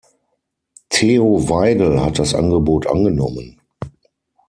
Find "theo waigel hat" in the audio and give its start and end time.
0.89-2.17